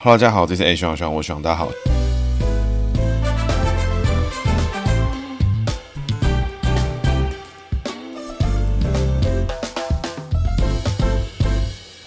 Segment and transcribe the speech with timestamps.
[0.00, 1.68] Hello，大家好，这是 A 徐徐，我徐大家好。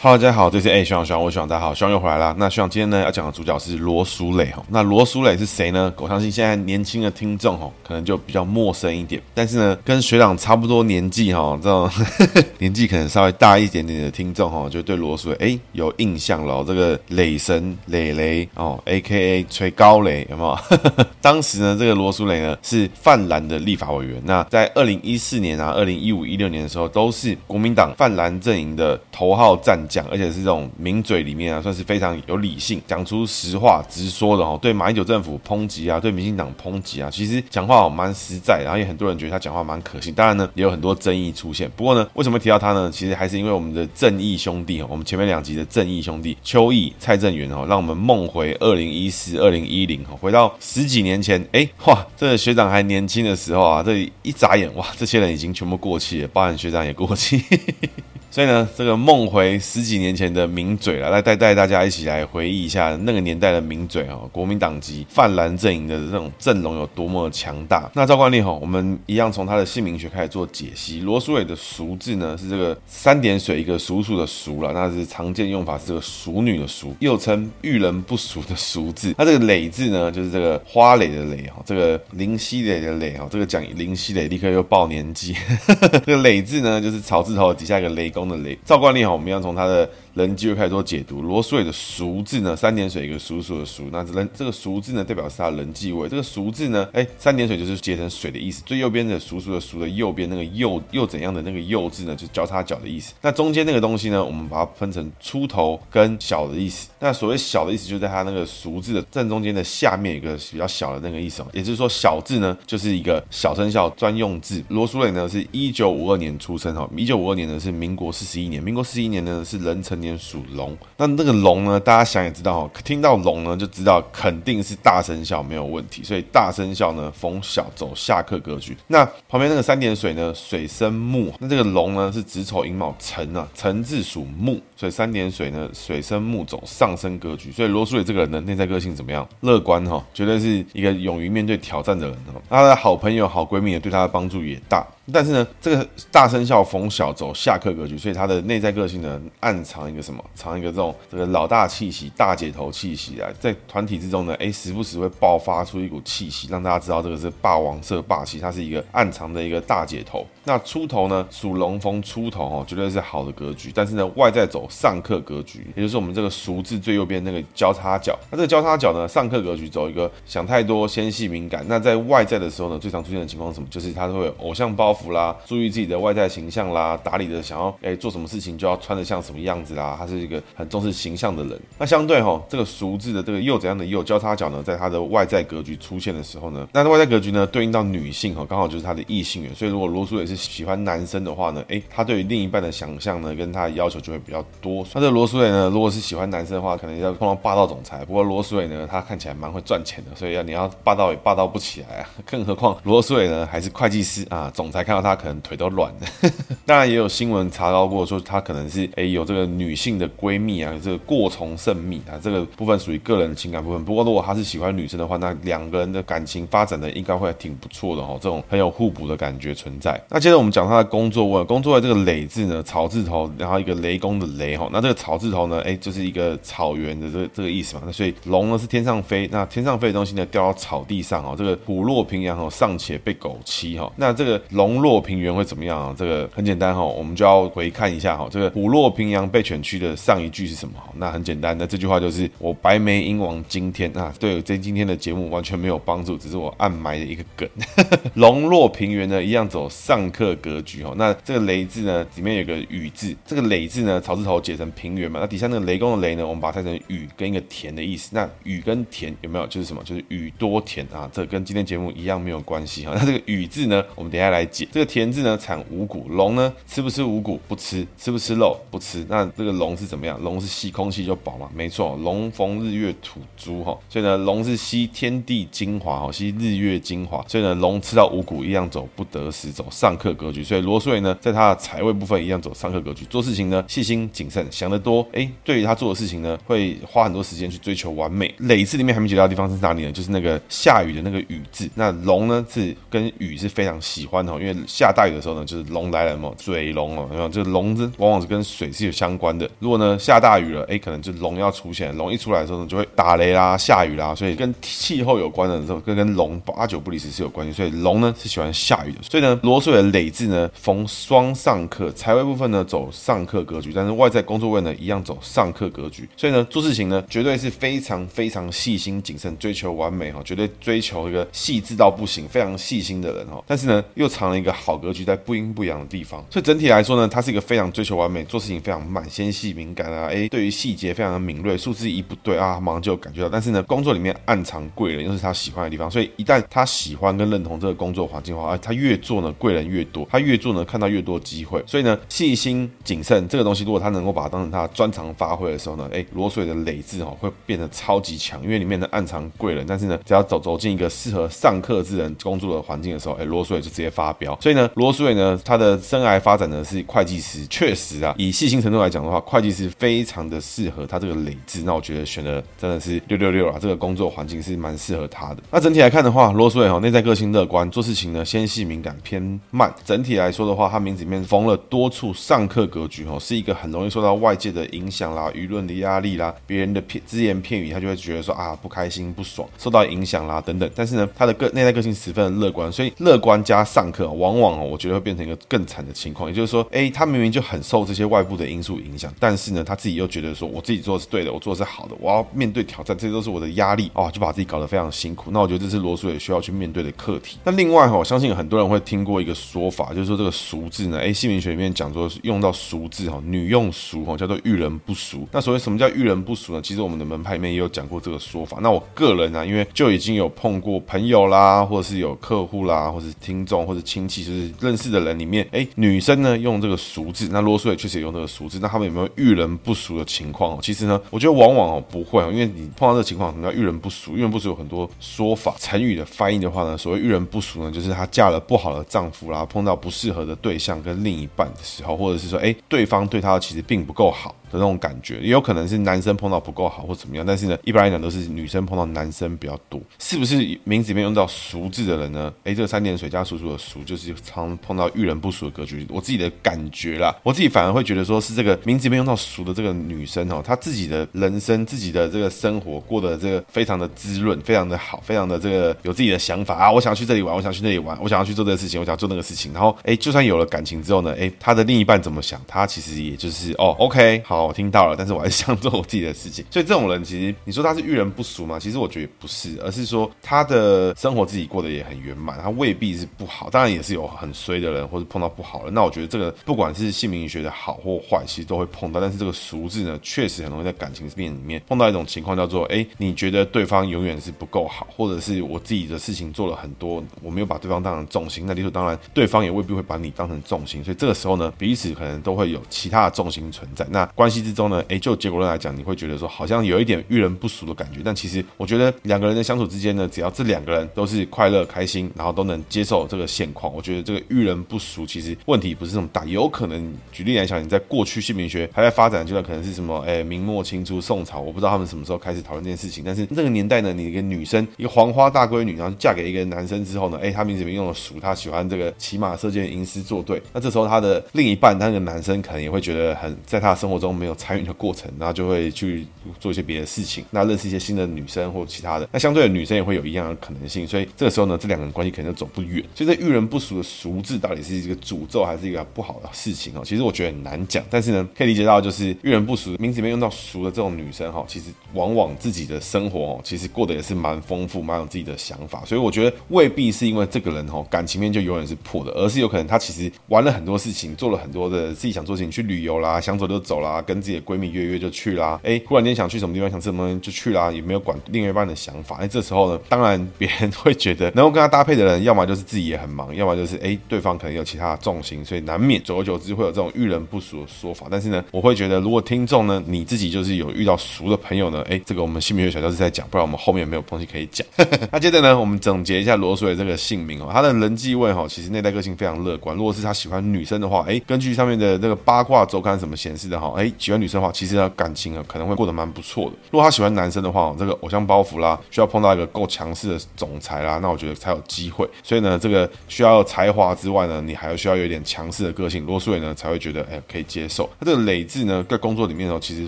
[0.04, 2.36] Hello，大家好，这是哎，学长学长，我学长，大家好，学长又回来了。
[2.36, 4.64] 那学长今天呢要讲的主角是罗淑蕾哈。
[4.68, 5.94] 那罗淑蕾是谁呢？
[5.98, 9.22] 我相信现在年轻的听众哈，可能就比较陌生一点。
[9.36, 11.88] 但是呢，跟学长差不多年纪哈，这种
[12.58, 16.64] 年纪可能稍微大一点点的听众哈，就对罗淑蕾哎有印象了。
[16.64, 19.46] 这个蕾神磊磊哦，A.K.A.
[19.52, 20.58] 吹高蕾有没有？
[21.22, 24.20] 当时呢，这个罗淑蕾呢是泛蓝的立法委员。
[24.26, 34.58] 那在二零一四年啊，二零一五一六年的时候，都是国民党泛蓝阵营的头号战讲，而且是这种名嘴里面啊，算是非常有理性，讲出实话直说的哦。
[34.62, 40.14] 对马英九政府抨击啊，对民进党抨击啊，其实讲话蛮实在，然后也很多人觉得他讲话蛮可信。
[40.14, 41.70] 当然呢，也有很多争议出现。
[41.76, 42.90] 不过呢，为什么提到他呢？
[42.90, 51.46] 其实还是因为我们的正义兄弟哦，我们前面两集的正义兄弟邱毅、蔡正元哦，让我们梦回二零一四、二零一零哦，回到十几年前。
[51.52, 57.44] 哎，哇，这个学长还年轻的时候啊，这一眨眼哇，这些人已经全部过气了，包含学长也过气。
[58.32, 67.92] 所以呢，这个梦回十几年前的名嘴了，来带带大家一起来回忆一下那个年代的名嘴哈，国民党籍泛蓝阵营的这种阵容有多么强大。
[67.94, 71.02] 那照惯例哈，我们一样从他的姓名学开始做解析。
[71.02, 79.14] 罗淑蕾的淑字呢是这个三点水一个叔叔的叔了，那是常见用法是个淑女的淑，又称遇人不淑的淑字。
[79.18, 85.36] 那这个蕾字呢就是这个花蕾的蕾哈，这个林熙蕾的蕾哈，这个讲林熙蕾立刻又报年纪。
[86.06, 88.21] 这个蕾字呢就是草字头底下一个雷公。
[88.28, 89.90] 的雷，照惯例哈，我们要从它的。
[90.14, 96.10] 人机会开始做解读，罗淑蕾的淑字呢，三点水一个叔叔的叔，那人这个淑字呢，代表是他人际位。
[96.10, 98.62] 这个淑字呢，哎，三点水就是结成水的意思。
[98.66, 103.14] 最右边的叔叔的叔的右边那个右又怎样的那个右字呢，就交叉角的意思。
[103.22, 106.90] 那中间那个东西呢，我们把它分成出头跟小的意思。
[107.00, 111.42] 那所谓小的意思，就在它那个淑字的正中间的下面一个比较小的那个意思。
[111.54, 114.62] 也就是说，小字呢就是一个小生肖专用字。
[114.68, 120.01] 罗淑蕾呢是一九五二年出生哈，一九五二年呢是民国四十一年，民国四十一年呢是壬辰。
[120.02, 121.80] 年属龙，那那个龙呢？
[121.80, 128.76] 大家想也知道，听到龙呢就知道肯定是大生肖没有问题，所以大生肖呢逢小走下克格局。
[128.88, 137.52] 那旁边那个三点水呢，水生木，那这个龙呢是子丑寅卯辰啊，辰字属木，所以三点水呢水生木走上升格局。
[137.52, 139.28] 所以罗素伟这个人呢内在个性怎么样？
[139.42, 142.42] 乐观哈，绝对是一个勇于面对挑战的人哈。
[142.50, 144.86] 他的好朋友、好闺蜜呢对他的帮助也大。
[145.12, 150.24] 但是呢，这个大生肖逢小走下克格局，所以他的内在个性呢，暗藏一个什么？
[150.36, 160.26] 藏一个这种这个老大气息、大姐头气息啊，在团体之中呢，哎，时不时会爆发出一股气息，让大家知道这个是霸王色霸气，他是一个暗藏的一个大姐头。
[160.44, 163.72] 那出头呢，属龙逢出头哦，绝对是好的格局。
[163.74, 168.18] 但是呢，外在走上克格局，也就是我们这个淑字最右边那个交叉角。
[168.30, 171.66] 那这个交叉角呢，上克格局走一个想太多、纤细敏感。
[171.68, 173.68] 那在外在的时候呢，最常出现的情况是什么？
[173.70, 174.91] 就是他都会有偶像包。
[174.94, 181.60] 服啦，注意自己的外在形象啦，打理的想要哎做什么事情就要穿的像什么样子啦，他是一个很重视形象的人。
[181.78, 189.54] 那相对哈，这个淑字的这个又怎样的又交叉角呢，在他的外在格局出现的时候呢，那外在格局呢对应到女性哈，刚好就是他的异性缘。
[189.56, 194.86] 所以如果罗淑蕾是喜欢男生的话呢，哎，他对于另一半的想象呢，跟他的要求就会比较多。
[194.94, 198.04] 那这罗苏伟呢，如果是喜欢男生的话，可能要碰到霸道总裁。
[198.04, 202.10] 不过罗苏伟呢，他看起来蛮会赚钱的，所以要你要霸道也霸道不起来啊。
[202.26, 204.81] 更何况罗苏伟呢还是会计师啊，总裁。
[204.84, 206.32] 看到他可能腿都软了，
[206.66, 213.84] 当然也有新闻查到过，说他可能是哎有这个女性的闺蜜啊，这个过从甚密啊，这个部分属于个人的情感部分。
[213.86, 220.02] 不过如果他是喜欢女生的话，那两个人的感情发展的应该会挺不错的哈，这种很有互补的感觉存在。
[220.10, 227.84] 那接着我们讲他的工作位，工作位这个蕾字呢，草字头，然后一个雷公的雷哈，那这个草字头呢，哎就是一个草原的这个这个意思嘛。
[227.86, 234.72] 那所以龙呢是天上飞，那天上飞的东西呢掉到草地上哦，这个虎落平阳哦，尚且被狗欺哈，那这个龙。
[234.72, 235.94] 龙落平原会怎么样啊？
[235.98, 240.74] 这个很简简单哈，我们就要回看一下哈，这个虎落平阳被犬欺的上一句是什么？
[240.98, 247.48] 那很简单，那这句话就是我白眉鹰王今天啊，对这今天的节目完全没有帮助，只是我暗埋的一个梗。
[248.16, 250.94] 龙落平原呢，一样走上克格局哈。
[250.98, 258.10] 那这个雷字呢，里面有个雨字，这个雷字呢，草字头解成平原嘛，那底下那个雷公的雷呢，我们把它拆成雨跟一个田的意思。
[258.12, 259.82] 那雨跟田有没有就是什么？
[259.86, 262.92] 就是雨多田啊，这跟今天节目一样没有关系哈。
[262.94, 264.68] 那这个雨字呢，我们等一下来解。
[264.70, 266.02] 这个田字呢，产五谷。
[266.12, 267.40] 龙呢，吃不吃五谷？
[267.48, 267.86] 不吃。
[267.98, 268.58] 吃不吃肉？
[268.70, 269.06] 不吃。
[269.10, 270.18] 那这个龙是怎么样？
[270.22, 271.50] 龙是吸空气就饱嘛？
[271.54, 273.78] 没错，龙逢日月土珠哈。
[273.90, 277.24] 所以呢，龙是吸天地精华哈，吸日月精华。
[277.28, 280.44] 所以呢，龙吃到五谷一样走不得时，走上克格局。
[280.44, 285.06] 所以罗苏蕾呢，在他的财位部分一样走上克格局，做事情呢细心谨慎，想得多。
[285.14, 288.34] 哎，对于他做的事情呢，会花很多时间去追求完美。
[288.38, 289.92] 累字里面还没提到的地方是哪里呢？
[289.92, 291.70] 就是那个下雨的那个雨字。
[291.76, 299.50] 那龙呢是跟雨是非常喜欢的，因为下大雨的时候呢，就是龙来了嘛，水龙哦，然后这个龙字往往是跟水是有相关的。
[299.60, 301.96] 如果呢下大雨了，哎，可能就龙要出现。
[301.98, 307.54] 龙一出来的时候呢，就会打雷啦、下雨啦，所以跟气候有关的时候，跟跟龙八九不离十是有关系。
[307.54, 309.00] 所以龙呢是喜欢下雨的。
[309.02, 316.08] 所以呢，罗水的累字呢逢双上克，财位部分呢走上克格局，但是外在工作位呢一样走上克格局。
[316.16, 323.44] 所以呢，做事情呢绝对是非常非常细心谨慎，追求完美哈，绝对追求一个细致到不行，非常细心的人哈。
[323.46, 326.21] 但是呢，又藏了一个好格局在不阴不阳的地方。
[326.30, 330.08] 所以整体来说呢，他是一个非常追求完美，做事情非常慢、纤细敏感啊。
[330.12, 333.30] 哎，对于细节非常的敏锐，数字一不对啊，马上就感觉到。
[333.30, 335.90] 但是呢，工作里面暗藏贵人，又是他喜欢的地方。
[335.90, 341.64] 所以一旦他喜欢跟认同这个工作环境的话，他越做呢，贵人越多，他越做呢，看到越多机会。
[341.66, 349.66] 所以呢，细心谨慎这个东西，如果他能够把它当成他专长发挥的时候呢，哎，罗水的累字哦会变得超级强，因为里面的暗藏贵人。
[349.68, 354.38] 但是呢，只要走走进一个适合上课之人工作的环境的时候，哎，罗水就直接发飙。
[354.42, 361.64] 所以呢，罗水呢，他的生涯来发展呢是会计师，确实啊，以细心程度来讲的话，会计师非常的适合他这个累字。
[361.66, 365.38] 那我觉得选的真的是六六六啊，这个工作环境是蛮适合他的。
[365.50, 369.74] 那整体来看的话，罗苏蕾哈内在个性乐观，做事情呢纤细敏感偏慢。
[369.86, 380.70] 整体来说的话，他名字里面缝了多处上课格局哈，是一个很容易受到外界的影响啦、舆论的压力啦、别人的片只言片语，他就会觉得说啊不开心不爽，受到影响啦等等。
[380.76, 386.30] 但是呢，他的个内在个性十分的乐观，所以乐观加上课，往往哦我觉得会变成一个更惨的情况。
[386.30, 395.32] 也就是说，哎，他明明就很受这些外部的因素影响，但是呢，他自己又觉得说我自己做的是对的，我做的是好的，我要面对挑战，这些都是我的压力啊、哦，就把自己搞得非常辛苦。
[395.32, 397.38] 那我觉得这是罗苏蕾需要去面对的课题。
[397.44, 405.28] 那另外哈，我相信很多人会听过一个说法，就是说这个俗字呢，哎，姓名学里面讲说用到俗字哈，女用俗哈，叫做遇人不淑。
[405.32, 406.62] 那所谓什么叫遇人不淑呢？
[406.62, 408.58] 其实我们的门派里面也有讲过这个说法。
[408.62, 418.60] 那我个人呢、啊，因为就已经有碰过朋友啦，或者是有客户啦，或者是听众或者亲戚，就是认识的人里面，哎，女女生呢用这个俗字，那啰嗦也确实也用这个俗字。
[418.62, 420.58] 那他们有没有遇人不淑的情况？
[420.62, 424.16] 其实呢，我觉得往往哦不会，因为你碰到这个情况，什么叫遇人不淑？
[424.16, 434.34] 遇人不淑有很多说法，成语的翻译的话呢，所谓遇人不淑呢，就是她嫁了不好的丈夫啦，碰到不适合的对象跟另一半的时候，或者是说，哎，对方对她其实并不够好。
[434.52, 442.32] 的那种感觉，也有可能是男生碰到不够好或怎么样，但是呢，一般来讲都是女生碰到男生比较多，是不是名字里面用到“俗”字的人呢？
[442.44, 445.86] 哎，这个三点水加“叔叔”的“叔”，就是常碰到遇人不淑的格局。
[445.90, 456.72] 我自己的感觉啦，我自己反而会觉得说是这个名字里面用到“俗”的这个女生哦，她自己的人生、自己的这个生活过得这个非常的滋润，非常的好，非常的这个有自己的想法啊。
[456.72, 459.54] 我想要去这里玩，我想去那里玩，我想要去做这个事情，我想要做那个事情。
[459.54, 462.42] 然后，哎，就算有了感情之后呢，哎，她的另一半怎么想？
[462.48, 464.41] 她其实也就是哦，OK，好。
[464.46, 466.46] 我听到了，但是我还是想做我自己的事情。
[466.52, 468.60] 所以这种人，其实你说他是遇人不淑吗？
[468.60, 473.50] 其实我觉得不是，而是说他的生活自己过得也很圆满，他未必是不好。
[473.50, 475.72] 当然也是有很衰的人，或者碰到不好的。
[475.72, 479.00] 那我觉得这个不管是姓名学的好或坏，其实都会碰到。
[479.00, 488.46] 但是这个俗字呢，确实很容易在感情面里面碰到一种情况，叫做哎，你觉得对方永远是不够好，或者是我自己的事情做了很多，我没有把对方当成重心。
[488.46, 490.84] 那理所当然，对方也未必会把你当成重心。
[490.84, 493.86] 所以这个时候呢，彼此可能都会有其他的重心存在。
[493.90, 506.24] 那关系之中呢，哎，就结果论来讲，你会觉得说好像有一点遇人不淑的感觉，但其实我觉得两个人的相处之间呢，只要这两个人都是快乐开心，然后都能接受这个现况，我觉得这个遇人不淑其实问题不是这么大。
[506.26, 513.04] 有可能举例来讲，你在过去姓名学还在发展阶段，可能是什么哎明末清初宋朝，我不知道他们什么时候开始讨论这件事情。
[513.04, 524.12] 但是那个年代呢，你一个女生一个黄花大闺女，然后嫁给一个男生之后呢，哎，她名字里面用了淑，她喜欢这个骑马射箭吟诗作对，那这时候她的另一半那个男生可能也会觉得很在他的生活中。
[524.22, 526.06] 没有参与的过程，然后就会去
[526.40, 532.84] 做一些别的事情，那认识一些新的女生或其他的，那相对的女生也会有一样的可能性，所以这个时候呢，这两个人关系可能就走不远。
[532.94, 536.84] 所以这遇人不淑的俗字到底是一个诅咒还是一个不好的事情哦？
[536.86, 568.08] 其实我觉得很难讲，但是呢，可以理解到就是遇人不淑名字里面用到俗的这种女生哈，其实往往自己的生活哦，其实过得也是蛮丰富、蛮有自己的想法，所以我觉得未必是因为这个人哈感情面就永远是破的，而是有可能他其实玩了很多事情，做了很多的自己想做事情，去旅游啦，想走就走啦，跟自己的闺蜜约约就去啦，哎，忽然间想去什么地方，想吃什么就去啦，也没有管另一半的想法，哎，这时候呢，当然别人会觉得能够跟他搭配的人，要么就是自己也很忙，要么就是哎对方可能有其他的重心，所以难免久而久之会有这种遇人不淑的说法。
[568.12, 574.66] 但是呢，我会觉得如果听众呢你自己就是有遇到熟的朋友呢，哎，这个我们姓名学小教室在讲，不然我们后面没有东西可以讲。
[575.12, 579.76] 那接着呢，我们总结一下罗淑蕾这个姓名哦，他的人际位哈，其实内在个性非常乐观。
[579.76, 586.52] 如果是他喜欢女生的话，哎，根据上面的这个八卦周刊什么显示的哈，哎，喜欢女生的话，其实呢感情啊可能会过得蛮不错的。
[586.72, 592.08] 如果他喜欢男生的话，这个偶像包袱啦，需要碰到一个够强势的总裁啦，那我觉得才有机会。
[592.24, 597.90] 所以呢，这个需要才华之外呢，你还要需要有一点强势的个性，罗素伟呢才会觉得哎可以接受。
[598.00, 599.88] 那这个累字呢，在工作里面呢，其实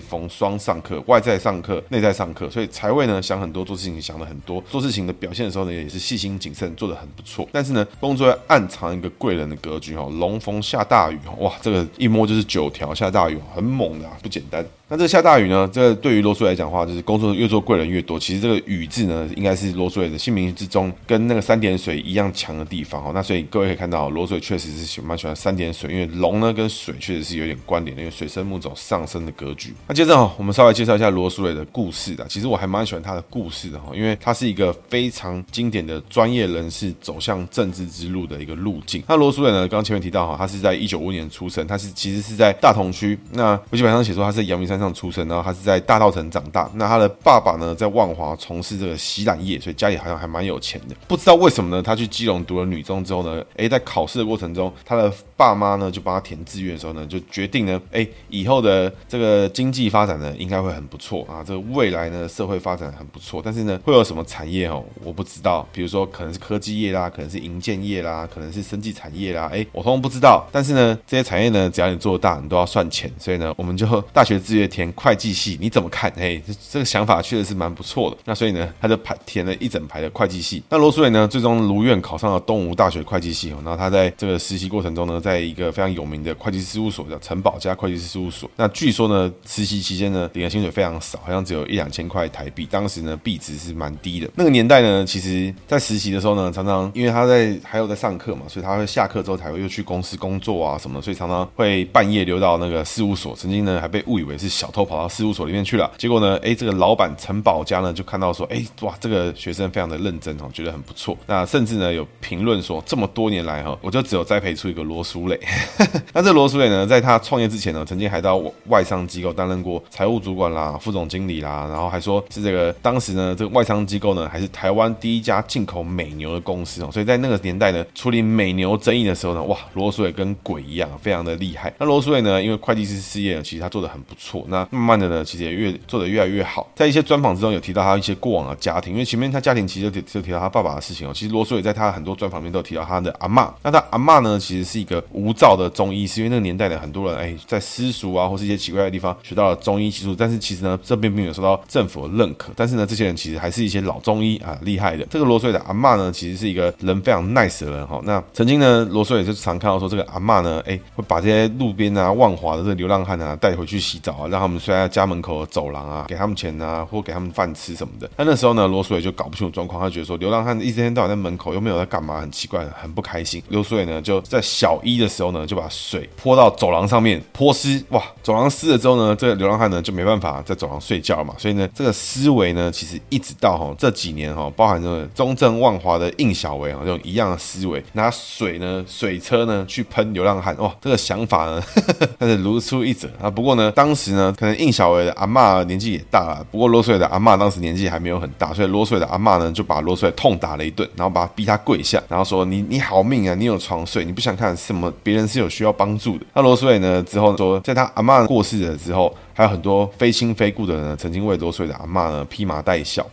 [0.00, 7.48] 逢双上课，外在上课，内在上课，所以财位呢想很多，做事情想的很多，做事情的表现的时候呢，也是细心谨慎，做的很不错。
[7.52, 14.64] 但是呢，工作要暗藏一个贵人的格局哈，龙逢下大雨哈，哇，这个一摸就是九条下大雨，很猛啊，不简单。
[14.86, 15.66] 那这下大雨呢？
[15.72, 18.20] 这对于罗淑蕾来讲的话，就是工作越做贵人越多。
[18.20, 23.10] 其实这个雨字呢，应该是罗淑蕾的姓名之中跟那个三点水一样强的地方哦。
[23.14, 29.72] 那所以各位可以看到，罗淑蕾确实是喜蛮喜欢三点水，因为龙呢跟水确实是有点关联的，因为水生木走上升的格局。
[29.88, 32.26] 那接着哈，我们稍微介绍一下罗淑蕾的故事的。
[32.28, 39.02] 其实我还蛮喜欢他的故事的哈，因为他是一个非常经典的专业人士走向政治之路的一个路径。
[39.08, 43.18] 那罗淑蕾呢，刚前面提到哈，他是在一九五五年出生，他是其实是在大同区。
[43.32, 46.70] 那我基本上写说他是阳明山上出生，然后他是在大稻埕长大。
[46.74, 50.94] 那他的爸爸呢，在万华从事这个洗染业，所以家里好像还蛮有钱的。
[51.06, 51.82] 不知道为什么呢？
[51.82, 61.42] 他去基隆读了女中之后呢，诶，在考试的过程中，他的爸妈呢就帮他填志愿的时候呢，就决定呢，诶，以后的这个经济发展呢，应该会很不错啊。
[61.46, 63.40] 这个未来呢，社会发展很不错。
[63.44, 64.84] 但是呢，会有什么产业哦？
[65.02, 65.66] 我不知道。
[65.72, 69.48] 比如说，可能是科技业啦，可能是营建业啦，可能是生技产业啦。
[69.52, 70.46] 诶，我通通不知道。
[70.52, 73.10] 但是呢，这些产业呢，只要你做大，你都要算钱。
[73.18, 76.12] 所以呢，我们就大学志愿填会计系，你怎么看？
[76.18, 76.40] 哎，
[76.70, 78.16] 这个想法确实是蛮不错的。
[78.24, 80.62] 那所以呢，他就排填了一整排的会计系。
[80.68, 83.48] 那罗淑蕾呢，最终如愿考上了东吴大学会计系。
[83.48, 88.50] 然后他在这个实习过程中呢，在一个非常有名的会计师事务所叫陈宝家会计师事务所。
[88.56, 92.66] 那据说呢，实习期间呢，领的薪水非常少，好像只有一两千块台币。
[92.70, 94.28] 当时呢，币值是蛮低的。
[94.34, 103.34] 那个年代呢，其实在实习的时候呢，常常因为他在还有在上课嘛，所以他会下课之后才会又去公司工作啊什么的，所以常常会半夜溜到那个事务所。
[103.36, 105.90] 曾经呢，还被误以为是小偷跑到事务所里面去了。
[105.98, 111.16] 结果呢，哎，这个老板陈宝家呢，就看到说，哎，哇，这个学生非常的认真哦，觉得很不错。
[111.26, 115.38] 那甚至呢，有评论说，这么多年来哈，我就只有栽培出一个罗淑磊。
[116.14, 126.90] 那这罗淑磊呢，在他创业之前呢，曾经还到外商机构担任过财务主管啦、副总经理啦，然后还说是这个当时呢，这个外商机构呢，还是台湾第一家进口美牛的公司哦。
[126.92, 131.72] 所以在那个年代呢，处理美牛争议的时候呢，哇，罗淑蕾跟鬼一样，非常的厉害。
[131.78, 134.43] 那罗淑蕾呢，因为会计师事业呢，其实他做的很不错。
[134.48, 136.68] 那慢慢的呢，其实也越做的越来越好。
[136.74, 141.12] 在一些专访之中有提到他一些过往的家庭，因为前面他家庭其实就提就提到他爸爸的事情哦。
[141.14, 143.50] 其实罗素也在他很多专访里面都提到他的阿嬷。
[143.62, 152.52] 那他阿嬷呢，其实是一个无照的中医师，因为那个年代的很多人哎，在私塾啊或是一些奇怪的地方学到了中医技术，但是其实呢，这边并没有受到政府的认可。
[152.56, 155.06] 但是呢，这些人其实还是一些老中医啊，厉害的。
[155.10, 158.00] 这个罗素的阿嬷呢，其实是一个人非常 nice 的人哈。
[158.04, 168.10] 那曾经呢，罗素也就常看到说，这个阿嬷呢，哎，会把这些路边啊、万华的这个流浪汉啊带回去洗澡啊，让他们睡在家门口的走廊啊，给他们钱啊，或给他们饭吃什么的。
[168.16, 173.40] 那那时候呢，罗素伟就搞不清楚状况，他觉得说流浪汉一天到晚在门口又没有在干嘛，很奇怪，很不开心。
[173.50, 181.32] 罗素伟呢，就在小一的时候呢，就把水泼到走廊上面泼湿，哇，走廊湿了之后呢，这个流浪汉呢就没办法在走廊睡觉嘛。
[181.38, 191.62] 所以呢，这个思维呢，其实一直到哈这几年哈，包含着中正万华的应小维啊，这种一样的思维，拿水呢，水车呢去喷流浪汉，哇，这个想法呢，
[192.18, 193.30] 但是如出一辙啊。
[193.30, 213.04] 不过呢，当时呢，可能应小伟的阿妈年纪也大了，不过罗淑蕾的阿妈当时年纪还没有很大，所以罗淑蕾的阿妈呢就把罗淑蕾痛打了一顿，然后把他逼他跪下，然后说：“你你好命啊，你有床睡，你不想看什么别人是有需要帮助的。”那罗淑蕾呢之后说，在他阿妈过世了之后，还有很多非亲非故的人呢，曾经为罗水的阿妈呢披麻戴孝。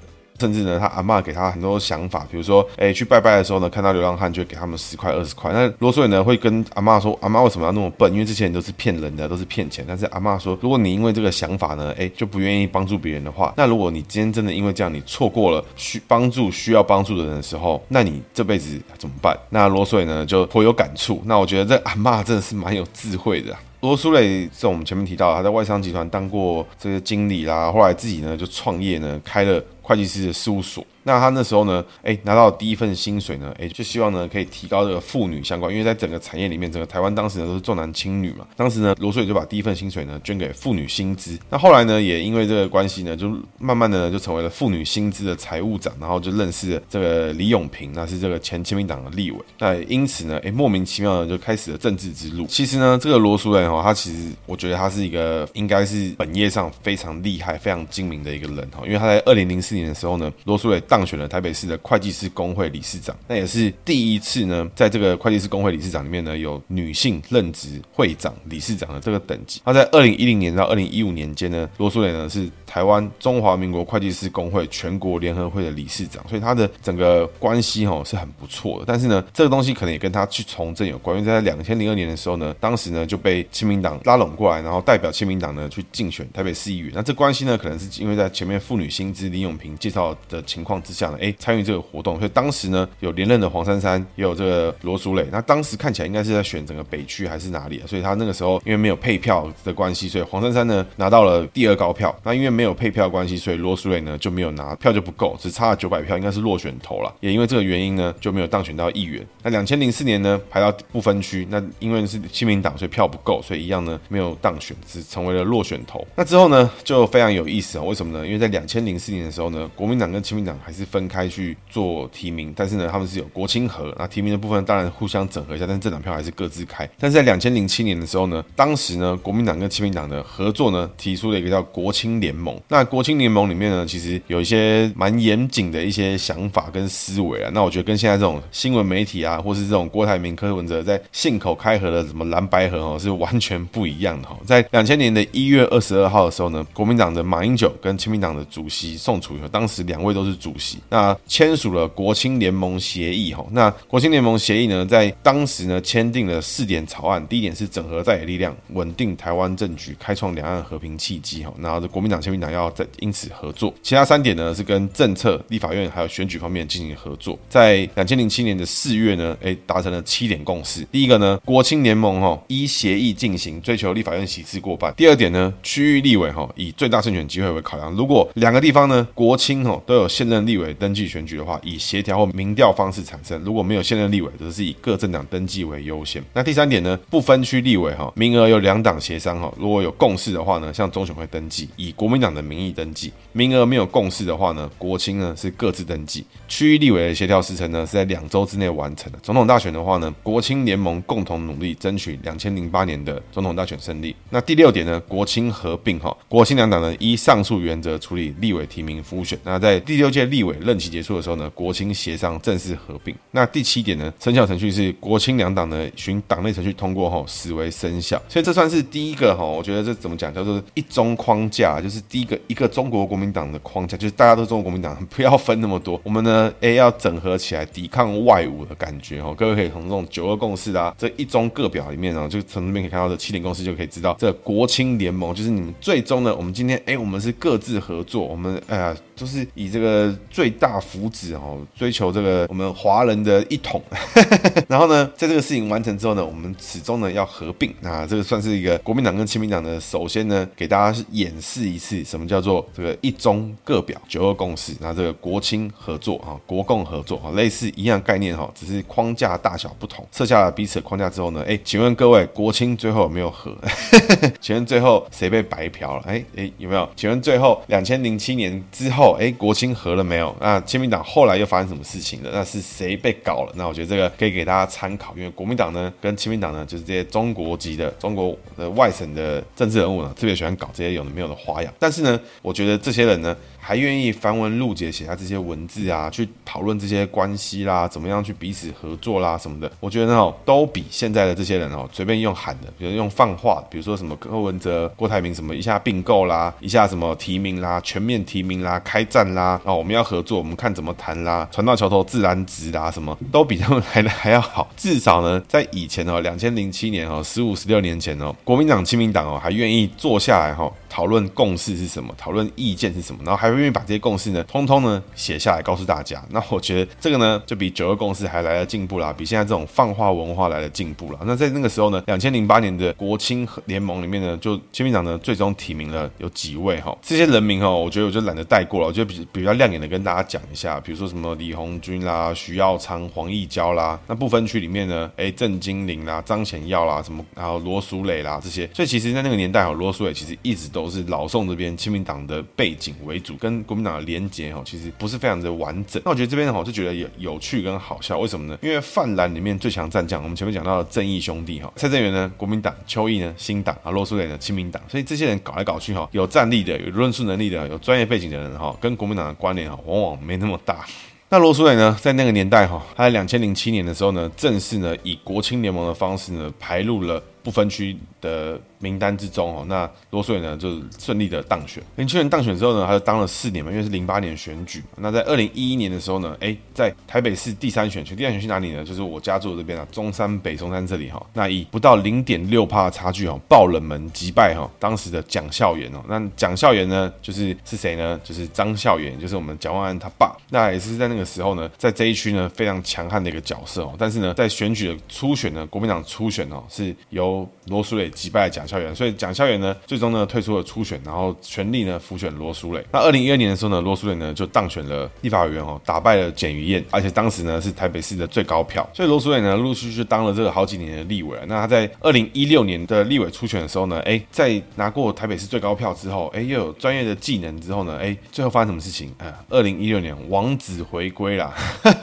[0.41, 5.51] 甚至呢，他阿妈给他很多想法，比如说，哎，去拜拜的时候呢，看到流浪汉就会给他们十块、二十块。
[5.53, 8.11] 那罗苏蕾呢会跟阿妈说，阿妈为什么要那么笨？
[8.11, 9.85] 因为这些人都是骗人的，都是骗钱。
[9.87, 19.37] 但是阿妈说，如果你因为这个想法呢，哎，就不愿意帮助别人的话，那如果你今天真的因为这样，你错过了需帮助需要帮助的人的时候，那你这辈子怎么办？
[19.49, 21.21] 那罗苏蕾呢就颇有感触。
[21.25, 23.55] 那我觉得这阿妈真的是蛮有智慧的。
[23.81, 30.85] 罗苏蕾，这我们前面提到，他在外商集团当过这个经理啦，后来自己呢就创业呢，开了会计师的事务所。
[31.03, 38.45] 那他那时候呢，哎，拿到第一份薪水呢，哎，就希望呢可以提高这个妇女相关，因为在整个产业里面，整个台湾当时呢都是重男轻女嘛。
[38.55, 41.39] 当时呢，罗苏蕾就把第一份薪水呢捐给妇女薪资。
[41.49, 49.39] 那后来呢，也因为这个关系呢，就慢慢的呢就成为了妇女薪资的财务长，然后就认识了这个李永平，那是这个前亲民党的立委。
[49.57, 52.45] 那因此呢，哎，莫名其妙的就开始了政治之路。
[52.45, 69.61] 其实呢，这个罗苏蕾哈，他其实我觉得他是一个应该是本业上非常厉害、非常精明的一个人哈，因为他在二零零四四年的时候呢，罗苏蕾当选了台北市的会计师工会理事长，那也是第一次呢，在这个会计师工会理事长里面呢，有女性任职会长、理事长的这个等级。
[69.65, 78.85] 那在二零一零年到二零一五年间呢，罗苏蕾呢是台湾中华民国会计师公会全国联合会的理事长，所以他的整个关系哦是很不错的。
[78.87, 86.91] 但是呢，这个东西可能也跟他去从政有关，因为在两千零二年的时候呢，当时呢就被亲民党拉拢过来，然后代表亲民党呢去竞选台北市议员。
[86.93, 91.61] 那这关系呢，可能是因为在前面妇女新知李永平介绍的情况之下呢，哎，参与。
[91.61, 95.27] 这个活动，所以当时呢有连任的黄珊珊，也有这个罗淑蕾。
[95.31, 97.85] 那当时看起来应该是在选整个北区还是哪里啊？
[97.85, 102.13] 所以他那个时候因为没有配票的关系，所以黄珊珊呢拿到了第二高票。
[102.23, 107.11] 那因为没没有配票关系，所以罗苏蕾呢就没有拿票就不够，只差了九百票，应该是落选投了。
[107.19, 109.25] 也因为这个原因呢就没有当选到议员。
[109.41, 116.05] 那两千零四年呢排到不分区，那因为是亲民党，所以票不够，所以一样呢没有当选，只成为了落选投。
[116.15, 118.23] 那之后呢就非常有意思啊，为什么呢？
[118.23, 121.57] 因为在两千零四年的时候呢，国民党跟亲民党还是分开去。
[121.71, 126.87] 做提名，但是呢，他们是有国亲合，那提名的部分当然互相整合一下，但是政党票还是各自开。
[126.99, 132.50] 但是在两千零七年的时候呢，当时呢，国民党跟亲民党的合作呢，提出了一个叫国亲联盟。
[132.67, 137.51] 那国青联盟里面呢，其实有一些蛮严谨的一些想法跟思维啊。
[137.53, 144.37] 那我觉得跟现在这种新闻媒体啊，或是这种郭台铭、柯文哲在信口开河的什么蓝白合哦，是完全不一样的哈。
[144.45, 163.73] 在两千年的一月二十二号的时候呢，国民党的马英九跟亲民党的主席宋楚瑜，当时两位都是主席，那签署了国青联盟协议哈，那国青联盟协议呢，在当时呢签订了四点草案，第一点是整合在野力量，稳定台湾政局，开创两岸和平契机哈，然后这国民党、亲民党要在因此合作。
[163.83, 167.37] 其他三点呢是跟政策、立法院还有选举方面进行合作。
[167.47, 170.83] 在两千零七年的四月呢，哎，达成了七点共识。
[170.91, 174.93] 第一个呢，国青联盟哈依协议进行，追求立法院席次过半。
[174.95, 186.23] 第二点呢，区域立委哈以最大胜选机会为考量，如果两个地方呢国青哈都有现任立委登记选举的话，以协调或民调方式产生，如果没有现任立委，则是以各政党登记为优先。
[186.33, 193.11] 那第三点呢，不分区立委哈，名额由两党协商哈，如果有共识的话呢，向中选会登记，以国民党的名义登记。
[193.33, 196.25] 名额没有共识的话呢，国青呢是各自登记。
[196.47, 199.17] 区域立委的协调时程呢是在两周之内完成的。
[199.23, 204.15] 总统大选的话呢，国青联盟共同努力争取两千零八年的总统大选胜利。
[204.29, 209.39] 那第六点呢，国青合并哈，国青两党呢依上述原则处理立委提名复选。
[209.43, 213.15] 那在第六届立委任期结束的时候呢，国青协商正式合并。
[213.31, 218.21] 那第七点呢，生效程序是国青两党呢循党内程序通过后，视为生效。
[218.27, 225.99] 所以这算是第一个哈，我觉得这怎么讲叫做一中框架，就是第一个一个中国国民党的框架，就是大家都中国国民党，不要分那么多。
[226.03, 229.33] 我们呢，哎，要整合起来抵抗外侮的感觉哦。
[229.35, 243.81] 各位可以从这种九二共识啊，这一中各表里面呢，就从这边可以看到这七点共识，就可以知道这国青联盟就是你们最终呢，我们今天哎，我们是各自合作，我们哎呀，就是以这个最大福祉哦，追求这个我们华人的一统。
[244.69, 247.73] 然后呢，在这个事情完成之后呢，我们始终呢要合并。
[247.81, 254.73] 那这个算是一个国民党跟亲民党呢，首先呢给大家演示一次什么叫做这个一中各表九二共识。
[254.81, 260.05] 那这个国亲合作啊，国共合作啊，类似一样概念哈，只是框架大小不同。
[260.11, 263.55] 设下了彼此的框架之后呢，哎，请问各位国亲最后有没有合？
[264.41, 266.03] 请问最后谁被白嫖了？
[266.05, 266.87] 哎哎，有没有？
[266.95, 270.35] 请问最后两千零七年之后，哎，国亲合了没有？
[270.41, 272.29] 那亲民党后来又发生什么事情了？
[272.33, 273.53] 那是谁被搞了？
[273.55, 281.73] 那我觉得这个可以给大家参考，因为国民党呢跟亲民党呢就是这些中国籍的中国的外省的政治人物呢，特别喜欢搞这些有的没有的花样。
[281.79, 304.67] 但但是呢，我觉得这些人呢还愿意繁文缛节写下这些文字啊，去讨论这些关系啦，怎么样去彼此合作啦什么的，我觉得呢，哦，都比现在的这些人哦，随便用喊的，比如用放话，比如说什么柯文哲、郭台铭什么一下并购啦，一下什么提名啦，全面提名啦，开战啦，哦，我们要合作，我们看怎么谈啦，船到桥头自然直啦，什么都比他们 来的还要好。
[304.75, 310.73] 至少呢，在以前哦，两千零七年哦，十五十六年前哦，国民党、亲民党哦，还愿意坐下来哈、哦。
[310.89, 312.13] 讨论共识是什么？
[312.17, 313.21] 讨论意见是什么？
[313.23, 316.23] 然后还会愿意把这些共识呢，通通呢写下来告诉大家。
[316.29, 321.19] 那我觉得这个呢，就比九二共识还来得进步啦，比现在这种放话文化来得进步了。
[321.25, 340.71] 那在那个时候呢，两千零八年的国亲联盟里面呢，就亲民党呢最终提名了有几位哈，这些人名哈，我觉得我就懒得带过了，我觉得比比较亮眼的跟大家讲一下，比如说什么李鸿钧啦、徐耀昌、黄义交啦，那不分区里面呢，哎，郑金玲啦、张显耀啦，什么还有罗淑蕾啦这些，所以其实，在那个年代哈，罗淑蕾其实一直。
[340.71, 345.99] 都是老宋这边亲民党的背景为主，跟国民党的连结哈，其实不是非常的完整。
[346.05, 348.55] 那我觉得这边哈就觉得有有趣跟好笑，为什么呢？
[348.61, 360.85] 因为泛蓝里面最强战将，我们前面讲到的正义兄弟哈，蔡正元呢国民党，邱毅呢新党啊，罗淑蕾呢亲民党，所以这些人搞来搞去哈，有战力的、有论述能力的、有专业背景的人哈，跟国民党的关联哈，往往没那么大。
[361.29, 368.59] 那罗淑蕾呢，在那个年代哈，他在两千零七年的时候呢，正式呢以国亲联盟的方式呢排入了不分区的。
[368.83, 371.83] 名单之中哦，那罗淑蕾呢就顺利的当选。
[371.97, 374.83] 零七年当选之后呢，他就当了四年嘛，因为是零八年选举。
[374.97, 378.83] 那在二零一一年的时候呢，哎，在台北市第三选区，第三选区哪里呢？
[378.83, 381.23] 就是我家住这边啊，中山北中山这里哈。
[381.33, 386.03] 那以不到零点六趴的差距哦，爆冷门击败哈当时的蒋孝严哦。
[386.09, 388.19] 那蒋孝严呢，就是是谁呢？
[388.23, 390.35] 就是张孝严，就是我们蒋万安他爸。
[390.49, 393.93] 那也是在那个时候呢，在这一区呢非常强悍的一个角色哦。
[393.99, 398.61] 但是呢，在选举的初选呢，国民党初选哦，是由罗淑蕾击败蒋。
[398.71, 402.81] 孝元，所以蒋孝元呢，最终呢退出了初选，然后全力呢辅选罗淑蕾。
[402.89, 408.87] 那二零一二年的时候呢，罗淑蕾呢就当选了立法委员哦，打败了简于晏，而且当时呢是台北市的最高票。
[408.93, 411.37] 所以罗淑蕾呢陆续续当了这个好几年的立委。
[411.47, 419.13] 那他在二零一六年的立委初选的时候呢，哎，在拿过台北市最高票之后，哎，又有专业的技能之后呢，哎，最后发生什么事情？
[419.17, 421.53] 啊，二零一六年王子回归啦，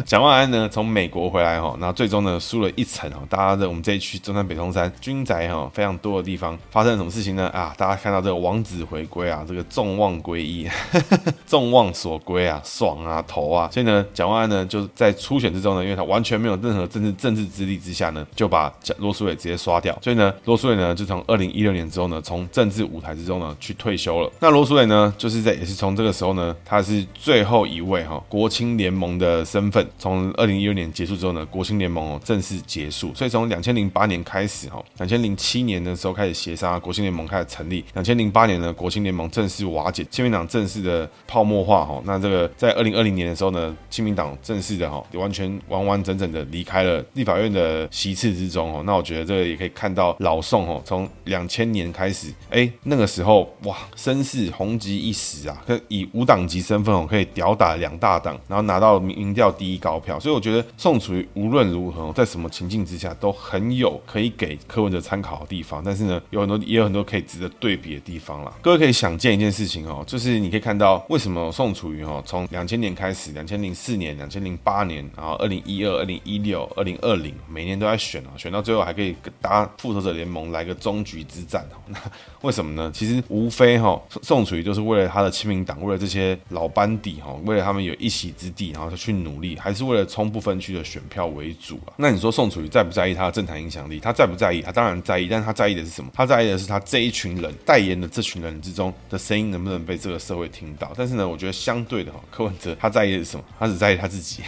[0.04, 3.26] 蒋万安呢从美国回来哈，然后最终呢输了一层哦。
[3.30, 6.58] 大家的我们这一区中山北中山军宅哈非常多的地方。
[6.70, 7.48] 发生了什么事情呢？
[7.48, 10.68] 啊，大家看到这个王子回归啊，这个众望归一，
[11.46, 13.68] 众望所归啊，爽啊，投啊！
[13.72, 19.96] 所以呢，蒋万安呢就在初选之中呢，因为他完全没有任何政治政治资历之下呢，就把罗淑蕾直接刷掉。
[20.02, 24.30] 所以呢，罗淑蕾呢就从二零一六年之后呢，从政治舞台之中呢去退休了。
[24.40, 33.14] 那罗淑蕾呢，就是在也是从这个时候呢，他是最后一位哈国青联盟的身份，从二零一六年结束之后呢，国青联盟哦正式结束。
[33.14, 36.38] 所以从两千零八年开始哈，两千零七年的时候开始。
[36.38, 37.84] 协商，国亲联盟开始成立。
[37.94, 41.84] 两千零八年呢，国亲联盟正式瓦解，亲民党正式的泡沫化。
[41.84, 48.72] 哈，那这个在二零二零年的时候呢，亲民党正式的哈，完全完完整整的离开了立法院的席次之中。
[48.72, 60.20] 哈，那我觉得这个也可以看到老宋哦，从两千年开始，哎，那个时候哇，声势红极一时啊，可以无党籍身份哦，可以吊打两大党，然后拿到民调第一高票。
[60.20, 65.77] 所以我觉得宋楚瑜无论如何，在什么情境之下都很有可以给柯文哲参考的地方。
[65.84, 68.52] 但是呢，有很多也有很多可以值得对比的地方啦。
[68.62, 81.76] 各位可以想见一件事情哦，就是你可以看到为什么宋楚瑜哦，从两千年开始，两千零四年、两千零八年，然后二零一二、二零一六、二零二零，每年都在选啊，选到最后还可以搭复仇者联盟来个终局之战哦。
[81.88, 81.98] 那
[82.42, 82.90] 为什么呢？
[82.94, 91.92] 其实无非哈，宋楚瑜就是为了他的亲民党，为了这些老班底哈，为了他们有一席之地，然后他去努力，还是为了冲不分区的选票为主啊？
[91.96, 93.98] 那你说宋楚瑜在不在意他的政坛影响力？
[94.00, 94.60] 他在不在意？
[94.60, 96.10] 他当然在意，但他在在意的是什么？
[96.14, 96.66] 他在意的是。
[96.66, 100.92] 他这一群人代言的这群人之中的声音能不能被这个社会听到？
[100.96, 103.44] 但是呢，我觉得相对的哈，柯文哲他在意的是什么？
[103.58, 104.42] 他只在意他自己。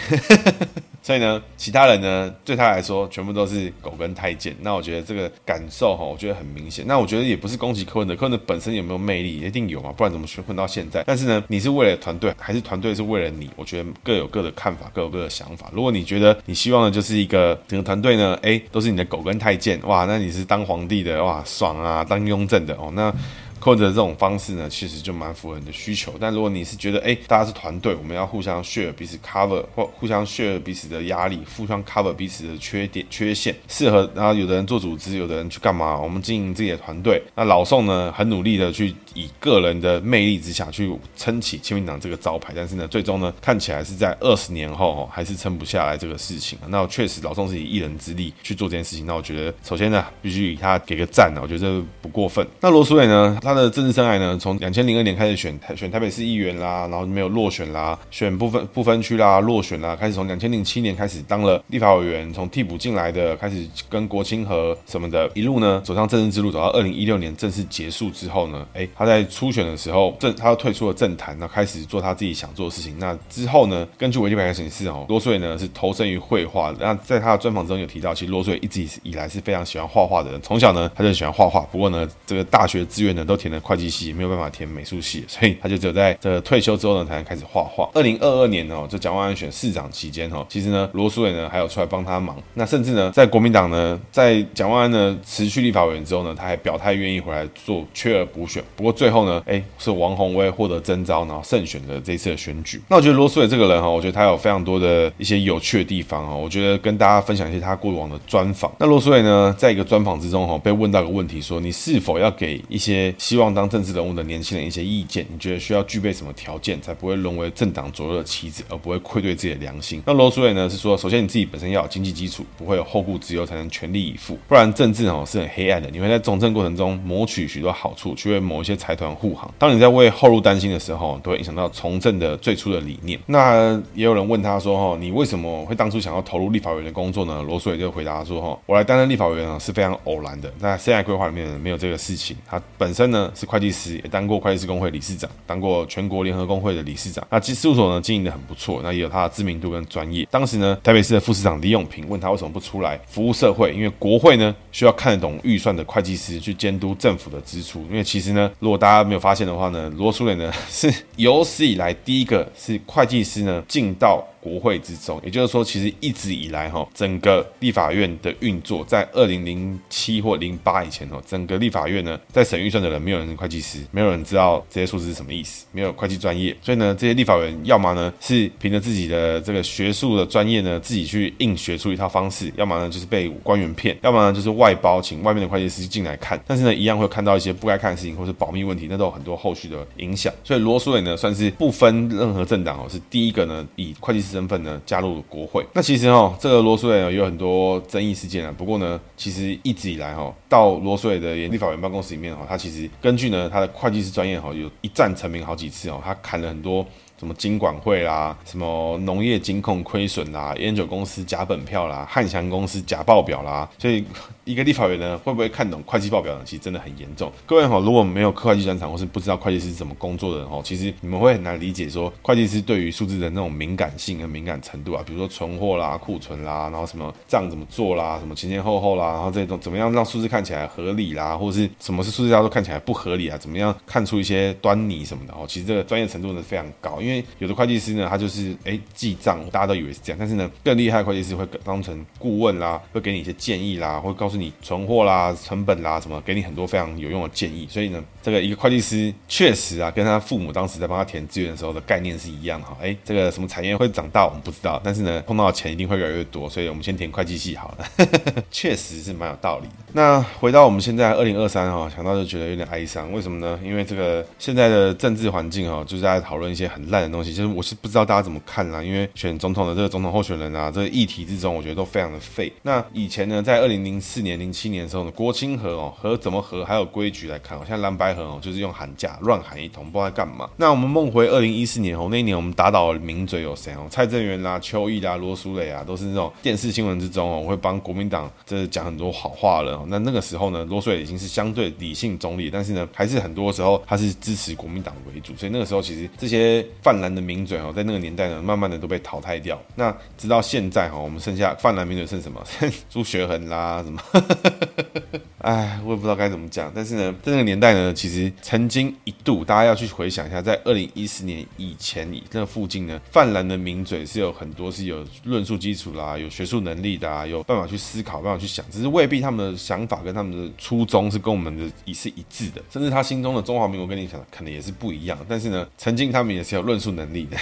[1.03, 4.55] 所以呢，其他人呢，对他来说全部都是狗跟太监。
[4.61, 6.85] 那我觉得这个感受哈，我觉得很明显。
[6.87, 11.03] 那我觉得也不是攻击柯文哲，柯文哲本身有没有魅力，一定有嘛，不然怎么选混到现在？
[11.07, 13.49] 但是呢，你是为了团队，还是团队是为了你？
[13.57, 15.71] 我觉得各有各的看法，各有各的想法。
[15.73, 23.13] 如果你觉得你希望的就是一个整个团队呢，哎，都是你的狗跟太监，哇，那你是当皇帝的哇，爽啊，当雍正的哦，那。
[23.61, 26.15] 或者这种方式呢，其实就蛮符合你的需求。
[26.19, 34.11] 但如果你是觉得，哎，大家是团队，我们要互相 share 彼此 cover，或互相 share 彼此的压力，互相 cover 彼此的缺点、缺陷，适合。
[34.15, 35.99] 然后有的人做组织，有的人去干嘛？
[35.99, 37.23] 我们经营自己的团队。
[37.35, 42.53] 那老宋呢，很努力的去以个人的魅力之下去撑起亲民党这个招牌。
[42.55, 46.59] 但是呢，最终呢，看起来是在二十年后哦，还是撑不下来这个事情。
[46.69, 49.07] 那确实，老宋是以一人之力去做这件事情。
[49.07, 52.47] 那我觉得，首先呢，必须以他给个赞啊，我觉得这不过分。
[52.61, 53.39] 那罗淑蕾呢？
[53.43, 72.99] 他的政治生涯呢，从两千零二年开始选台选台北市议员啦，然后没有落选啦，选不分不分区啦，落选啦，开始从两千零七年开始当了立法委员，从替补进来的，开始跟国亲和什么的，一路呢走上政治之路，走到二零一六年正式结束之后呢，哎，他在初选的时候政他又退出了政坛，那开始做他自己想做的事情。
[72.99, 76.77] 那之后呢，根据维基百科显示哦，罗淑蕾呢是投身于绘画的。
[76.81, 81.61] 那在他的专访中有提到，其实罗淑蕾一直以来是非常喜欢画画的人，从小呢他就喜欢画画。
[81.73, 87.89] 不过呢，这个大学志愿呢都填了会计系，没有办法填美术系，所以他就只有在这个退休之后呢才能开始画画。
[87.95, 92.37] 二零二二年呢，就蒋万安选市长期间哈，其实呢罗素伟呢还有出来帮他忙。
[92.53, 98.63] 那甚至呢，在国民党呢，在蒋万安呢辞去立法委员之后呢，他还表态愿意回来做缺额补选。
[98.77, 102.81] 不过最后呢，哎，是王鸿薇获得征召，然后胜选了这一次的选举。
[102.89, 108.73] 那我觉得罗淑蕾这个人哈，我觉得他有非常多的一些有趣的地方哈，我觉得跟大家分享一些他过往的专访。
[108.79, 115.27] 那罗淑蕾呢，在一个专访之中哈，被问到一个问题说，你是否要给一些希望当政治人物的年轻人一些意见？
[115.33, 120.03] 你觉得需要具备什么条件，才不会沦为政党左右的棋子，而不会愧对自己的良心？
[120.07, 124.39] 那罗淑蕾呢是说，首先你自己本身要有经济基础，不会有后顾之忧，才能全力以赴。
[124.49, 129.53] 不然政治哦是很黑暗的，你会在从政过程中谋取许多好处，去为某一些财团护航。
[129.59, 133.21] 当你在为后路担心的时候，都会影响到从政的最初的理念。
[133.27, 142.35] 那也有人问他说：“哈，你为什么会当初想要投入立法委员的工作呢？”罗素也就回答说：“哈，我来担任立法委员呢是非常偶然的，在生涯规划里面没有这个事情。
[142.47, 147.27] 他本身呢是会计师，也当过会计师公会理事长，当过全国联合公会的理事长。
[147.31, 150.27] 那其事务所呢经营得很不错，那也有他的知名度跟专业。
[150.31, 157.85] 当时呢，台北市的副市长李永平问他为什么不出来服务社会，因为国会呢需要看得懂预算的会计师去监督政府的支出。
[157.91, 164.25] 因为其实呢，如如果大家没有发现的话呢，罗淑蕾呢是有史以来第一个是会计师呢进到。
[164.41, 190.33] 国会之中，也就是说，其实一直以来哈，整个立法院的运作，在二零零七或零八以前哦，整个立法院呢，在审预算的人没有人是会计师，没有人知道这些数字是什么意思，没有会计专业，所以呢，这些立法员要么呢是凭着自己的这个学术的专业呢，自己去硬学出一套方式，要么呢就是被官员骗，要么呢就是外包请外面的会计师进来看，但是呢，一样会看到一些不该看的事情或是保密问题，那都有很多后续的影响。
[190.43, 195.67] 所以罗淑蕾呢，算是不分任何政党哦，是第一个呢以会计师身份呢加入国会。
[195.73, 198.55] 那其实哈，这个罗淑蕾有很多争议事件啊。
[198.57, 206.87] 不过呢，其实一直以来哈，到罗淑蕾的立法委员办公室里面哈，他其实根据呢他的会计师专业哈，有一战成名好几次哦，他砍了很多。
[207.19, 214.03] 什么金管会啦，什么农业金控亏损啦，烟酒公司假本票啦，汉翔公司假报表啦，所以
[214.45, 216.43] 一个立法委员呢，会不会看懂会计报表呢？
[216.45, 217.31] 其实真的很严重。
[217.47, 233.37] 各位哈，如果没有会计专长，或是不知道会计师怎么工作的人哦，其实你们会很难理解说会计师对于数字的那种敏感性跟敏感程度啊，比如说存货啦、库存啦，然后什么账怎么做啦，什么前前后后啦，然后这种怎么样让数字看起来合理啦，或是什么是数字家都看起来不合理啊？
[233.37, 235.45] 怎么样看出一些端倪什么的哦？
[235.47, 237.91] 其实这个专业程度呢非常高，因为有的会计师。
[237.91, 247.67] 呢，他就是哎记账，大家都以为是这样，但是呢，更厉害的会计师会当成顾问啦，会给你一些建议啦，会告诉你存货啦、成本啦什么，给你很多非常有用的建议。
[247.69, 252.77] 所以呢，这个一个会计师确实啊，跟他父母当时在帮他填志愿的时候的概念是一样的哈。
[252.81, 258.07] 哎，这个什么产业会长大，我们不知道，但是呢，碰到的钱一定会越来越多，所以我们先填会计系好了，
[258.53, 259.75] 确实是蛮有道理的。
[259.93, 263.59] 那回到我们现在二零二三哈，想到就觉得有点哀伤，为什么呢？
[263.65, 267.75] 因为这个现在的政治环境哈，就是在讨论一些很烂的东西，就是我是。
[267.81, 268.83] 不知道大家怎么看啦？
[268.83, 272.53] 因为选总统的这个总统候选人啊，这个议题之中，我觉得都非常的废。
[272.61, 280.47] 那以前呢，在二零零四四年、零七年的时候呢，国清河哦，和怎么和还有规矩来看哦，像蓝白合哦，就是用喊价乱喊一通，不知道在干嘛。
[280.59, 283.87] 那我们梦回二零一四年哦，那一年我们打倒名嘴有谁哦？
[283.89, 289.83] 蔡正元啦、邱毅啦、罗淑蕾啊，都是那种电视新闻之中哦，会帮国民党这讲很多好话了。
[289.89, 295.35] 那那个时候呢，罗淑蕾已经是相对理性中立，但是呢，还是很多时候他是支持国民党为主。
[295.37, 297.73] 所以那个时候，其实这些泛蓝的名嘴哦。
[297.75, 299.59] 在那个年代呢，慢慢的都被淘汰掉。
[299.77, 302.39] 那直到现在哈，我们剩下泛蓝名嘴剩什么？
[302.91, 304.01] 朱学恒啦，什么？
[305.41, 306.71] 哎，我也不知道该怎么讲。
[306.75, 325.19] 但是呢，在那个年代呢，其实曾经一度，大家要去回想一下，在二零一四年以前，那附近呢，泛蓝的名嘴是有很多是有论述基础啦，有学术能力的啊，有办法去思考，办法去想，只是未必他们的想法跟他们的初衷是跟我们的一是一致的，甚至他心中的中华民国跟你想的可能也是不一样。
[325.27, 327.39] 但是呢，曾经他们也是有论述能力的。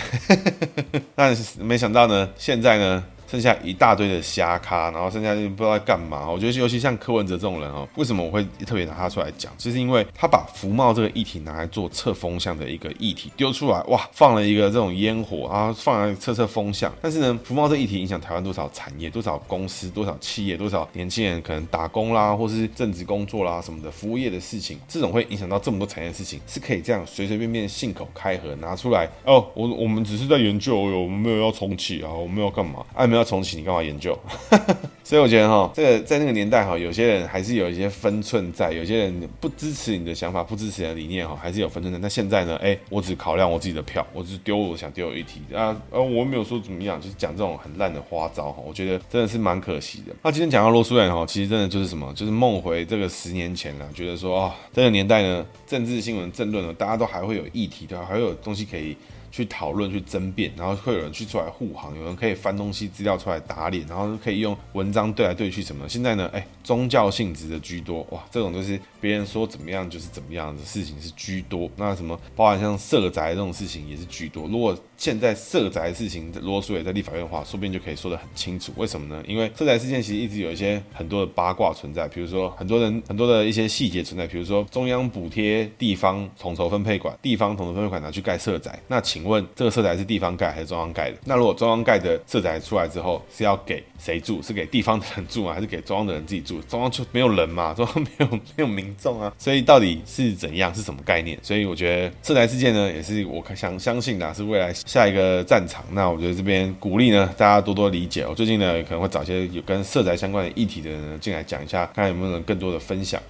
[1.16, 6.28] 但是没想到呢，现在呢，剩下一大堆的瞎咖，然后剩下就不知道在干嘛。
[6.28, 9.52] 我觉得尤其像柯文哲这种人哦，为什么我会特别拿他出来讲？
[9.58, 16.92] 就是因为他把福茂这个议题拿来做测风向的一个议题丢出来，哇，放了一个这种烟火，然后放来测测风向。
[17.02, 29.44] 但是呢，福茂这议题影响台湾多少产业、多少公司、多少企业、多少年轻人可能打工啦，或是正职工作啦什么的服务业的事情，这种会影响到这么多产业的事情，是可以这样随随便便信口开河拿出来哦。
[29.54, 32.84] 我我们只是在研究，我们没有要重启啊，我们要干嘛？
[32.94, 34.18] 哎、没要重启，你干嘛研究？
[35.04, 41.98] 所以我觉得哈，这个在那个年代哈，有些人还是有一些分寸在，有些人不支持你的想法，不支持你的理念哈，还是有分寸在。
[41.98, 42.57] 那现在呢？
[42.62, 50.14] 哎，我只考量我自己的票，我只丢我想丢一题啊，呃，我没有说怎么样，就是讲这种很烂的花招哈，我觉得真的是蛮可惜的。
[50.22, 58.04] 那今天讲到罗苏莱哈，其实真的就是什么，就是梦回这个十年前了，觉得说啊，这个年代呢，政治新闻政论呢，大家都还会有议题对吧？
[58.07, 58.94] 还会有东西可以。
[59.30, 65.88] 去讨论、去争辩，然后会有人去出来护航，有人可以翻东西资料出来打脸，然后可以用文章对来对去什么。
[65.88, 71.70] 现在呢，哎，宗教性质的居多，哇，这种就是别人说怎么样就是怎么样的事情是居多。
[71.76, 74.46] 那什么，包含像色宅这种事情也是居多。
[74.48, 78.72] 如果现在社宅的事情罗素也在立法院的话，说不定就可以说得很清楚。
[78.76, 79.22] 为什么呢？
[79.28, 89.28] 因为社宅事件其实一直有一些很多的八卦存在，比如说很多人很多的一些细节存在，比如说中央补贴地方统筹分配款，地方统筹分配款拿去盖社宅，那请。
[89.28, 91.18] 问这个社宅是地方盖还是中央盖的？
[91.26, 94.40] 那如果中央盖的社宅出来之后，是要给谁住？
[94.40, 95.52] 是给地方的人住吗？
[95.52, 96.58] 还是给中央的人自己住？
[96.62, 97.74] 中央就没有人嘛？
[97.74, 99.30] 中央没有没有民众啊？
[99.37, 100.74] 所以到底是怎样？
[100.74, 101.38] 是什么概念？
[101.42, 105.85] 所以我觉得社宅事件呢，也是我想相信的，是未来下一个战场。
[105.92, 108.27] 那我觉得这边鼓励呢，大家多多理解。
[108.27, 113.20] 我最近呢，可能会找一些有跟色彩相关的议题的人进来讲一下，看看有没有更多的分享。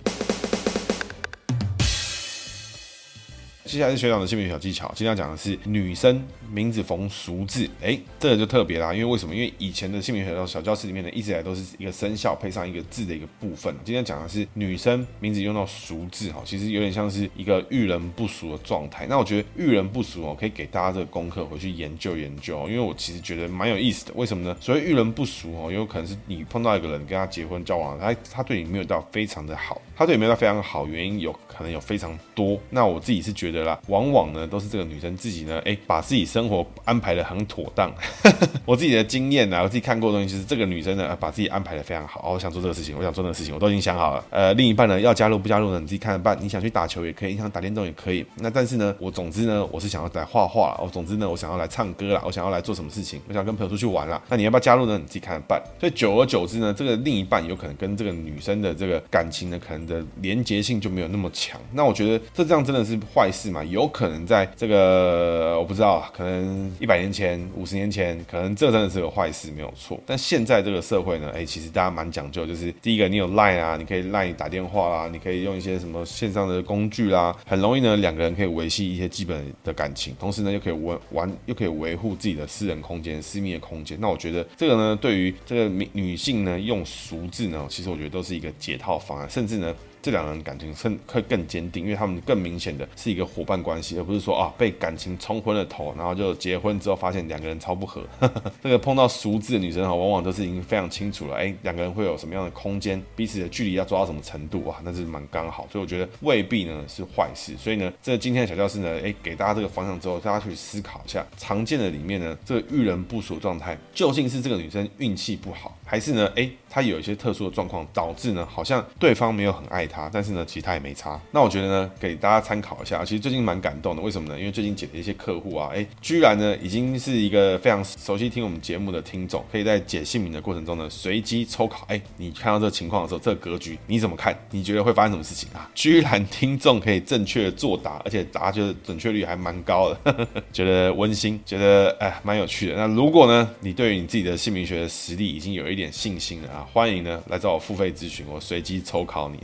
[3.68, 9.34] 接下来是学长的姓名小技巧，今天要讲的是女生名字逢熟字，哎，这个就特别啦，因为为什么？
[9.34, 13.74] 因为以前的姓名学校小教室里面呢，一直以来都是一个生肖配上一个字的一个部分。
[13.84, 19.06] 今天讲的是女生名字用到熟字，哈，其实有点像是一个遇人不熟的状态。
[19.06, 24.12] 那我觉得遇人不熟哦，可以给大家这个功课回去研究研究，因为我其实觉得蛮有意思的。
[24.16, 24.56] 为什么呢？
[24.62, 32.56] 所谓遇人不熟哦，有可能是你碰到一个人跟他结婚交往，他他对你没有到非常的好，他对没有到非常好，原因有可能有非常多。
[32.70, 37.92] 那我自己是觉得啦，往往呢都是这个女生自己呢，哎，把自己生活安排的很妥当。
[38.64, 42.20] 我自己的经验啊，我自己看过的东西，就是这个女生呢，把自己安排的非常好。
[42.24, 44.24] 哦，我想做这个事情，我想做那个事情，我都已经想好了。
[44.30, 46.38] 呃，另一半呢要加入不加入呢，你自己看着办。
[46.40, 48.24] 你想去打球也可以，你想打电动也可以。
[48.36, 50.78] 那但是呢，我总之呢，我是想要来画画。
[50.80, 54.22] 我总之呢，我想要来唱歌啦，我想要来做什么事情，我想跟朋友出去玩啦。
[54.28, 54.96] 那你要不要加入呢？
[54.96, 55.60] 你自己看着办。
[55.80, 61.60] 所以久而久之呢，这个另一半有可能跟这个女生的这个感情呢，可能的连结性就没有那么强。
[61.72, 63.64] 那我觉得这这样真的是坏事嘛？
[63.64, 69.98] 有可能在这个我不知道，可能一百年前、五十年前，可能这真的是个坏事，没有错。
[70.04, 83.98] 但现在这个社会呢，哎，其实大家蛮讲究，就是第一个，你有 Line 啊，你可以 Line 打电话啦，你可以用一些什么线上的工具啦，很容易呢，两个人可以维系一些基本的感情，同时呢，又可以玩玩，又可以维护自己的私人空间、私密的空间。
[84.00, 89.74] 那我觉得这个呢，对于这个女女性呢，用淑字呢，其实我觉得都是一个解套方案，甚至呢。
[90.00, 98.02] 这两个人感情更会更坚定，因为他们更明显的是一个伙伴关系，而不是说啊被感情冲昏了头，然后就结婚之后发现两个人超不合。
[98.62, 105.66] 这个碰到熟字的女生哈，往往都是已经非常清楚了，哎，两个人会有什么样的空间，彼此的距离要抓到什么程度，哇，那是蛮刚好。
[105.70, 107.56] 所以我觉得未必呢是坏事。
[107.56, 120.10] 所以呢，这今天的小教室呢，哎，给大家这个方向之后，大家去思考一下，常见的里面呢，这个遇人不淑状态，究竟是这个女生运气不好，还是呢，哎，他有一些特殊的状况导致呢，好像对方没有很爱他。
[120.12, 121.18] 但是呢，其实他也没差。
[121.32, 123.02] 那我觉得呢，给大家参考一下。
[123.02, 124.38] 其实最近蛮感动的，为什么呢？
[124.38, 131.86] 因为最近解的一些客户啊，哎，居然呢已经是一个非常熟悉听我们节目的听众，可以在解姓名的过程中呢，随机抽考。
[131.88, 134.38] 哎，你看到这个情况的时候，这个格局你怎么看？
[134.50, 135.70] 你觉得会发生什么事情啊？
[135.74, 142.74] 居然听众可以正确的作答，而且答就是准确率还蛮高的， 觉得温馨，觉得哎蛮有趣的。
[142.76, 149.38] 那如果呢，你对于你自己的姓名学的实力已经有一点信心了啊，欢迎呢来找我付费咨询，我随机抽考你。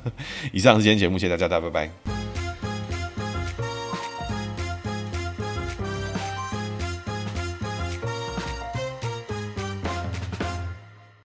[0.52, 2.29] 以上是今天节目，谢谢大家，大家拜拜。